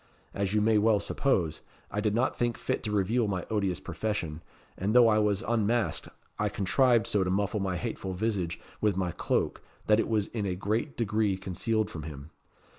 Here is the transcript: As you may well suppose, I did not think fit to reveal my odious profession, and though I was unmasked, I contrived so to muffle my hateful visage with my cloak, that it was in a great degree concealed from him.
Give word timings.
As 0.33 0.55
you 0.55 0.61
may 0.61 0.79
well 0.79 0.99
suppose, 0.99 1.61
I 1.91 2.01
did 2.01 2.15
not 2.15 2.35
think 2.35 2.57
fit 2.57 2.81
to 2.85 2.91
reveal 2.91 3.27
my 3.27 3.45
odious 3.51 3.79
profession, 3.79 4.41
and 4.75 4.95
though 4.95 5.07
I 5.07 5.19
was 5.19 5.43
unmasked, 5.43 6.07
I 6.39 6.49
contrived 6.49 7.05
so 7.05 7.23
to 7.23 7.29
muffle 7.29 7.59
my 7.59 7.77
hateful 7.77 8.13
visage 8.15 8.59
with 8.81 8.97
my 8.97 9.11
cloak, 9.11 9.61
that 9.85 9.99
it 9.99 10.07
was 10.07 10.25
in 10.25 10.47
a 10.47 10.55
great 10.55 10.97
degree 10.97 11.37
concealed 11.37 11.91
from 11.91 12.01
him. 12.01 12.31